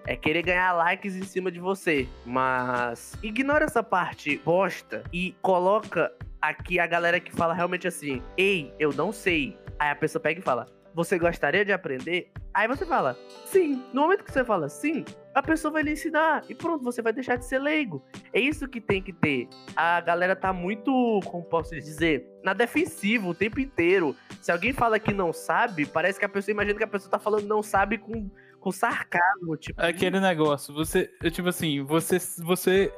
[0.06, 2.08] É querer ganhar likes em cima de você.
[2.24, 8.74] Mas ignora essa parte bosta e coloca aqui a galera que fala realmente assim: Ei,
[8.78, 9.58] eu não sei.
[9.78, 12.30] Aí a pessoa pega e fala: Você gostaria de aprender?
[12.52, 13.84] Aí você fala: Sim.
[13.92, 16.44] No momento que você fala sim, a pessoa vai lhe ensinar.
[16.48, 18.02] E pronto, você vai deixar de ser leigo.
[18.32, 19.48] É isso que tem que ter.
[19.76, 24.16] A galera tá muito, como posso dizer, na defensiva o tempo inteiro.
[24.40, 27.18] Se alguém fala que não sabe, parece que a pessoa imagina que a pessoa tá
[27.18, 29.56] falando não sabe com, com sarcasmo.
[29.56, 32.92] Tipo, É aquele negócio, você, tipo assim, você, você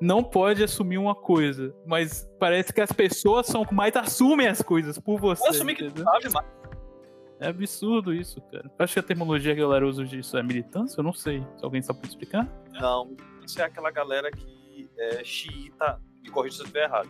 [0.00, 4.60] não pode assumir uma coisa, mas parece que as pessoas são que mais assumem as
[4.62, 5.44] coisas por você.
[5.44, 6.44] Eu assumi que sabe, mas
[7.40, 8.68] É absurdo isso, cara.
[8.78, 11.40] Acho que a terminologia que a galera usa disso é militância, eu não sei.
[11.56, 12.48] Se alguém sabe explicar?
[12.80, 13.16] não.
[13.46, 17.08] Isso é aquela galera que é xiita, me corrija se eu estiver errado.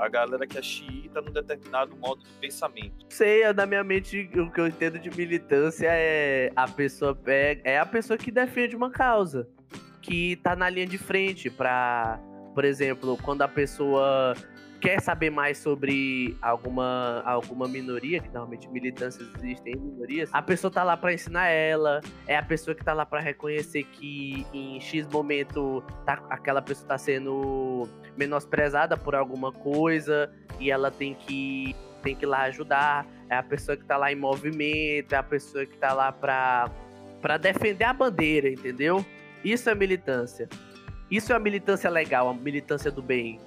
[0.00, 3.04] A galera que é xiita num determinado modo de pensamento.
[3.10, 7.60] sei, é, na minha mente o que eu entendo de militância é a pessoa pega,
[7.64, 9.46] é a pessoa que defende uma causa,
[10.00, 12.18] que tá na linha de frente pra,
[12.54, 14.34] por exemplo, quando a pessoa
[14.80, 20.70] quer saber mais sobre alguma, alguma minoria, que normalmente militâncias existem em minorias, a pessoa
[20.70, 24.80] tá lá pra ensinar ela, é a pessoa que tá lá pra reconhecer que em
[24.80, 31.76] X momento tá, aquela pessoa tá sendo menosprezada por alguma coisa e ela tem que
[32.02, 35.22] tem que ir lá ajudar, é a pessoa que tá lá em movimento, é a
[35.22, 36.70] pessoa que tá lá pra,
[37.20, 39.04] pra defender a bandeira, entendeu?
[39.44, 40.48] Isso é militância.
[41.10, 43.38] Isso é a militância legal, a militância do bem.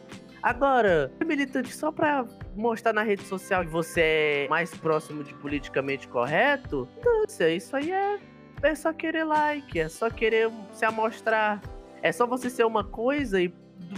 [0.44, 5.34] Agora, é militante só pra mostrar na rede social que você é mais próximo de
[5.36, 6.86] politicamente correto?
[6.98, 8.20] Militância, isso aí é,
[8.62, 11.62] é só querer like, é só querer se amostrar.
[12.02, 13.48] É só você ser uma coisa e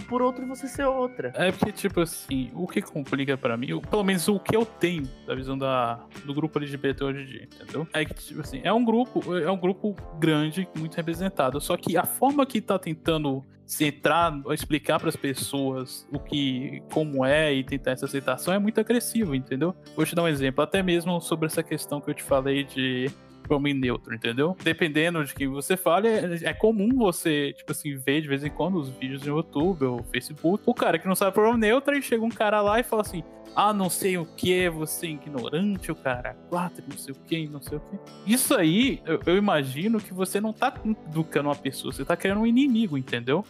[0.08, 1.32] por outro você ser outra.
[1.34, 5.02] É porque, tipo assim, o que complica pra mim, pelo menos o que eu tenho
[5.26, 7.88] da visão da, do grupo LGBT hoje em dia, entendeu?
[7.92, 11.60] É que, tipo assim, é um grupo, é um grupo grande, muito representado.
[11.60, 13.44] Só que a forma que tá tentando
[13.80, 19.34] entrar, explicar pras pessoas o que, como é e tentar essa aceitação é muito agressivo,
[19.34, 19.74] entendeu?
[19.94, 23.10] Vou te dar um exemplo, até mesmo sobre essa questão que eu te falei de
[23.46, 24.56] pronome neutro, entendeu?
[24.62, 28.50] Dependendo de quem você fale, é, é comum você, tipo assim, ver de vez em
[28.50, 32.02] quando os vídeos no YouTube ou Facebook, o cara que não sabe pronome neutro, e
[32.02, 33.22] chega um cara lá e fala assim,
[33.54, 37.48] ah, não sei o que, você é ignorante, o cara quatro, não sei o que,
[37.48, 37.98] não sei o que.
[38.32, 40.74] Isso aí, eu, eu imagino que você não tá
[41.08, 43.44] educando uma pessoa, você tá criando um inimigo, entendeu?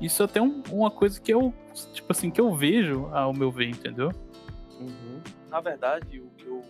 [0.00, 1.52] Isso é até um- uma coisa que eu,
[1.92, 4.10] tipo assim, que eu vejo ao meu ver, entendeu?
[4.78, 5.20] Uhum.
[5.50, 6.62] Na verdade, o que eu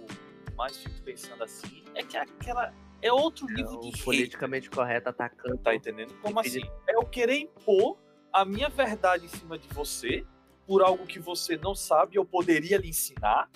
[0.60, 5.08] mais fico pensando assim é que aquela é outro É nível o de politicamente correto
[5.08, 5.56] atacando.
[5.58, 6.12] tá entendendo?
[6.20, 6.60] Como assim?
[6.86, 7.96] É eu querer impor
[8.30, 10.24] a minha verdade em cima de você
[10.66, 13.50] por algo que você não sabe, eu poderia lhe ensinar,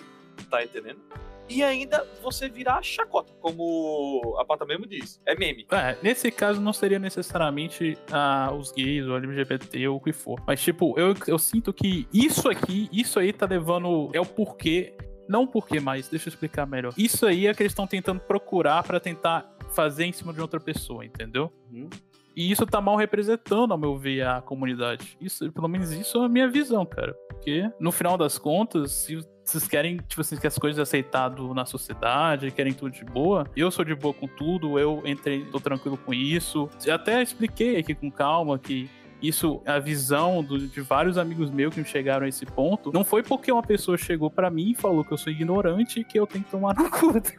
[0.51, 1.01] tá entendendo?
[1.49, 5.21] E ainda você virar chacota, como a Pata mesmo diz.
[5.27, 5.67] É meme.
[5.71, 10.43] É, nesse caso não seria necessariamente ah, os gays, ou LGBT, ou o que for.
[10.47, 14.11] Mas, tipo, eu, eu sinto que isso aqui, isso aí tá levando.
[14.15, 14.95] É o porquê.
[15.29, 16.93] Não o porquê, mas deixa eu explicar melhor.
[16.97, 20.61] Isso aí é que eles estão tentando procurar pra tentar fazer em cima de outra
[20.61, 21.53] pessoa, entendeu?
[21.73, 21.89] Uhum.
[22.37, 25.17] E isso tá mal representando, ao meu ver, a comunidade.
[25.21, 27.15] Isso, pelo menos isso é a minha visão, cara.
[27.29, 31.65] Porque, no final das contas, se vocês querem, tipo assim, que as coisas aceitado na
[31.65, 35.97] sociedade, querem tudo de boa, eu sou de boa com tudo, eu entrei, tô tranquilo
[35.97, 36.69] com isso.
[36.85, 38.91] Eu até expliquei aqui com calma que
[39.29, 43.23] isso, a visão do- de vários amigos meus que chegaram a esse ponto, não foi
[43.23, 46.27] porque uma pessoa chegou pra mim e falou que eu sou ignorante e que eu
[46.27, 47.21] tenho que tomar no cu.
[47.21, 47.31] tá?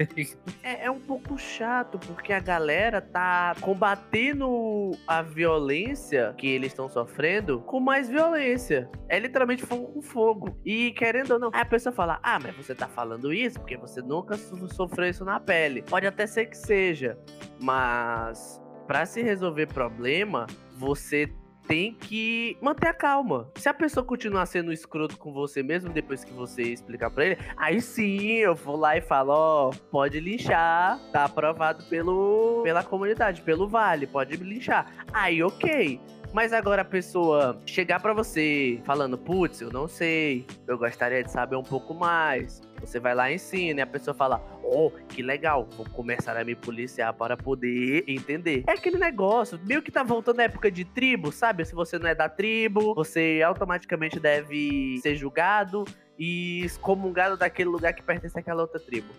[0.64, 6.90] É, é um pouco chato, porque a galera tá combatendo a violência que eles estão
[6.90, 8.90] sofrendo com mais violência.
[9.10, 10.58] É literalmente fogo com fogo.
[10.66, 14.02] E querendo ou não, a pessoa fala: Ah, mas você tá falando isso porque você
[14.02, 15.82] nunca so- sofreu isso na pele.
[15.84, 17.18] Pode até ser que seja,
[17.60, 21.32] mas pra se resolver problema, você
[21.68, 23.50] tem que manter a calma.
[23.56, 27.38] Se a pessoa continuar sendo escroto com você mesmo depois que você explicar pra ele,
[27.58, 33.42] aí sim eu vou lá e falo, ó, pode linchar, tá aprovado pelo pela comunidade,
[33.42, 34.92] pelo vale, pode linchar.
[35.14, 36.00] Aí ok.
[36.36, 41.32] Mas agora a pessoa chegar pra você falando, putz, eu não sei, eu gostaria de
[41.32, 42.62] saber um pouco mais.
[42.82, 46.44] Você vai lá e ensina, e a pessoa fala, oh, que legal, vou começar a
[46.44, 48.66] me policiar para poder entender.
[48.68, 51.64] É aquele negócio, meio que tá voltando à época de tribo, sabe?
[51.64, 55.86] Se você não é da tribo, você automaticamente deve ser julgado
[56.20, 59.14] e excomungado daquele lugar que pertence àquela outra tribo.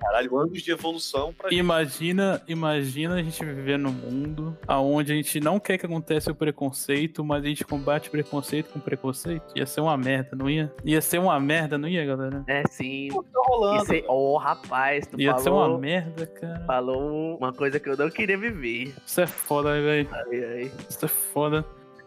[0.00, 5.40] Caralho, anos de evolução pra Imagina, imagina a gente viver num mundo onde a gente
[5.40, 9.44] não quer que aconteça o preconceito, mas a gente combate preconceito com preconceito.
[9.56, 10.72] Ia ser uma merda, não ia?
[10.84, 12.44] Ia ser uma merda, não ia, galera?
[12.46, 13.08] É sim.
[13.10, 13.92] Pô, tá rolando.
[13.92, 16.64] Aí- Ô, rapaz, tu Ia ser falou, uma merda, cara.
[16.66, 18.94] falou uma coisa que eu não queria viver.
[19.04, 20.08] Isso é foda, velho.
[20.12, 20.72] Ai, ai.
[20.88, 21.64] Isso é foda.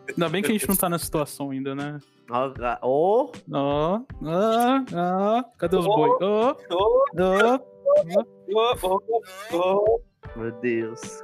[0.08, 2.00] Ainda bem que a gente não tá nessa situação ainda, né?
[2.32, 5.44] Ó, Ó, ó.
[5.58, 6.10] Cadê os boi?
[6.22, 7.60] Ó, Ô, ó.
[10.36, 11.24] Meu Deus.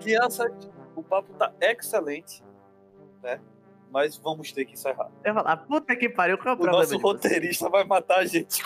[0.00, 0.44] Criança,
[0.94, 2.42] o papo tá excelente,
[3.22, 3.40] né?
[3.90, 5.10] Mas vamos ter que encerrar.
[5.24, 8.24] Eu ia falar, puta que pariu, qual é o O nosso roteirista vai matar a
[8.24, 8.62] gente.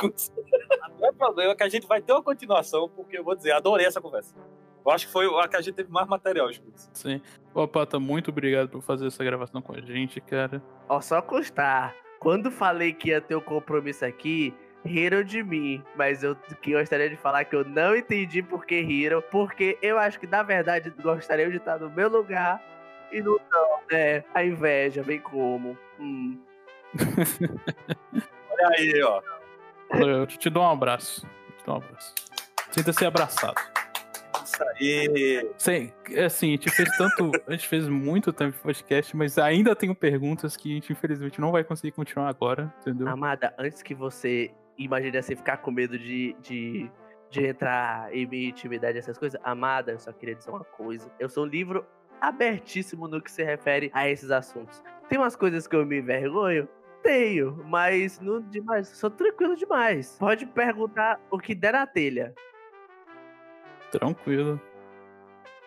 [0.99, 3.87] Não é problema que a gente vai ter uma continuação, porque eu vou dizer, adorei
[3.87, 4.35] essa conversa.
[4.85, 6.89] Eu acho que foi a que a gente teve mais material, Escudos.
[6.93, 7.21] Sim.
[7.55, 10.63] Ô, Pata, muito obrigado por fazer essa gravação com a gente, cara.
[10.89, 11.95] Ó, só constar.
[12.19, 15.83] Quando falei que ia ter um compromisso aqui, riram de mim.
[15.97, 19.23] Mas eu que gostaria de falar que eu não entendi por que riram.
[19.31, 22.63] Porque eu acho que, na verdade, gostariam de estar no meu lugar
[23.13, 24.25] e não estão, né?
[24.35, 25.77] A inveja vem como?
[25.99, 26.39] Hum.
[28.51, 29.23] Olha aí, ó.
[29.93, 31.27] Eu te dou um abraço.
[31.59, 32.15] Te dou um abraço.
[32.71, 33.61] Sinta-se abraçado.
[34.51, 35.51] Isso aí.
[35.57, 37.31] Sim, é assim, a gente fez tanto.
[37.47, 41.41] A gente fez muito tempo de podcast, mas ainda tenho perguntas que a gente, infelizmente,
[41.41, 43.09] não vai conseguir continuar agora, entendeu?
[43.09, 46.91] Amada, antes que você imagine assim, ficar com medo de, de,
[47.29, 51.11] de entrar em minha intimidade, essas coisas, Amada, eu só queria dizer uma coisa.
[51.19, 51.85] Eu sou um livro
[52.21, 54.83] abertíssimo no que se refere a esses assuntos.
[55.09, 56.69] Tem umas coisas que eu me envergonho?
[57.03, 58.89] Tenho, mas não demais.
[58.89, 60.17] Sou tranquilo demais.
[60.19, 62.35] Pode perguntar o que der na telha.
[63.91, 64.61] Tranquilo.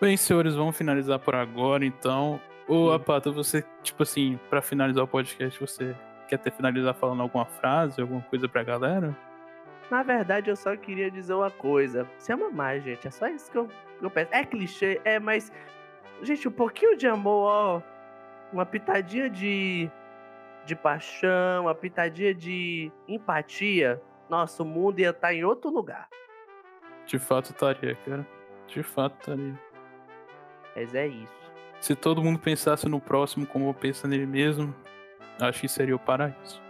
[0.02, 2.40] Bem, senhores, vamos finalizar por agora, então.
[2.68, 2.94] Ô, Hum.
[2.94, 5.96] Apata, você, tipo assim, pra finalizar o podcast, você
[6.28, 9.16] quer ter finalizar falando alguma frase, alguma coisa pra galera?
[9.92, 12.10] Na verdade, eu só queria dizer uma coisa.
[12.18, 13.08] Se ama mais, gente.
[13.08, 13.68] É só isso que eu,
[14.00, 14.30] que eu peço.
[14.34, 15.52] É clichê, é, mas.
[16.22, 17.82] Gente, um pouquinho de amor, ó.
[18.52, 19.90] Uma pitadinha de.
[20.66, 24.02] De paixão, uma pitadinha de empatia.
[24.30, 26.08] Nossa, o mundo ia estar em outro lugar.
[27.06, 28.28] De fato estaria, cara.
[28.68, 29.60] De fato estaria.
[30.76, 31.44] Mas é isso.
[31.80, 34.74] Se todo mundo pensasse no próximo como pensa nele mesmo,
[35.40, 36.62] acho que seria o paraíso.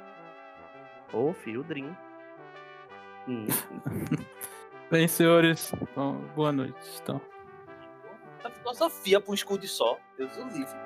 [1.14, 1.96] Ô, fio Dream.
[3.28, 3.46] Hum.
[4.90, 6.76] Bem, senhores, então, boa noite.
[7.02, 7.22] Então.
[8.44, 9.98] A filosofia pra um escudo só.
[10.18, 10.78] Deus o livre.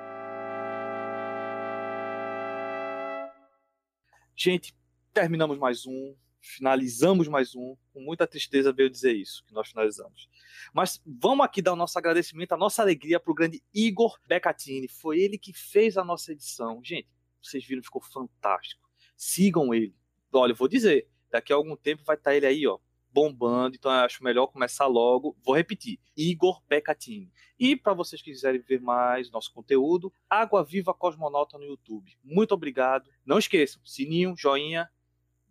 [4.36, 4.74] Gente,
[5.12, 6.14] terminamos mais um.
[6.48, 7.76] Finalizamos mais um.
[7.92, 10.30] Com muita tristeza veio dizer isso, que nós finalizamos.
[10.72, 14.88] Mas vamos aqui dar o nosso agradecimento, a nossa alegria pro grande Igor Beccatini.
[14.88, 16.80] Foi ele que fez a nossa edição.
[16.82, 17.06] Gente,
[17.42, 18.88] vocês viram, ficou fantástico.
[19.14, 19.94] Sigam ele.
[20.32, 22.78] Olha, eu vou dizer, daqui a algum tempo vai estar ele aí, ó,
[23.12, 23.76] bombando.
[23.76, 25.36] Então eu acho melhor começar logo.
[25.44, 27.30] Vou repetir: Igor Beccatini.
[27.58, 32.16] E para vocês que quiserem ver mais nosso conteúdo, Água Viva Cosmonauta no YouTube.
[32.24, 33.10] Muito obrigado.
[33.26, 34.90] Não esqueçam, sininho, joinha.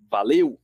[0.09, 0.59] Valeu!